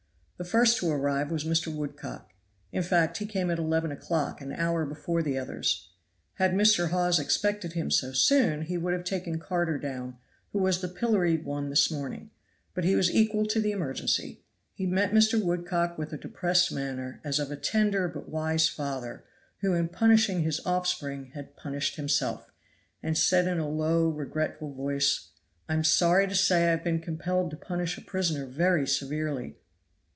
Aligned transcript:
The 0.43 0.49
first 0.49 0.79
to 0.79 0.89
arrive 0.89 1.29
was 1.29 1.43
Mr. 1.45 1.67
Woodcock. 1.71 2.33
In 2.71 2.81
fact 2.81 3.17
he 3.17 3.27
came 3.27 3.51
at 3.51 3.59
eleven 3.59 3.91
o'clock, 3.91 4.41
an 4.41 4.51
hour 4.53 4.87
before 4.87 5.21
the 5.21 5.37
others. 5.37 5.89
Had 6.33 6.53
Mr. 6.55 6.87
Hawes 6.89 7.19
expected 7.19 7.73
him 7.73 7.91
so 7.91 8.11
soon, 8.11 8.63
he 8.63 8.75
would 8.75 8.93
have 8.93 9.03
taken 9.03 9.37
Carter 9.37 9.77
down, 9.77 10.17
who 10.51 10.57
was 10.57 10.81
the 10.81 10.87
pilloried 10.87 11.45
one 11.45 11.69
this 11.69 11.91
morning; 11.91 12.31
but 12.73 12.83
he 12.83 12.95
was 12.95 13.11
equal 13.11 13.45
to 13.45 13.59
the 13.59 13.69
emergency. 13.71 14.41
He 14.73 14.87
met 14.87 15.11
Mr. 15.11 15.39
Woodcock 15.39 15.99
with 15.99 16.11
a 16.11 16.17
depressed 16.17 16.71
manner, 16.71 17.21
as 17.23 17.37
of 17.37 17.51
a 17.51 17.55
tender 17.55 18.07
but 18.07 18.27
wise 18.27 18.67
father, 18.67 19.23
who 19.59 19.75
in 19.75 19.89
punishing 19.89 20.41
his 20.41 20.59
offspring 20.65 21.33
had 21.35 21.55
punished 21.55 21.97
himself, 21.97 22.51
and 23.03 23.15
said 23.15 23.45
in 23.47 23.59
a 23.59 23.69
low, 23.69 24.09
regretful 24.09 24.73
voice, 24.73 25.27
"I 25.69 25.75
am 25.75 25.83
sorry 25.83 26.27
to 26.27 26.33
say 26.33 26.63
I 26.63 26.71
have 26.71 26.83
been 26.83 26.99
compelled 26.99 27.51
to 27.51 27.57
punish 27.57 27.95
a 27.95 28.01
prisoner 28.01 28.47
very 28.47 28.87
severely." 28.87 29.57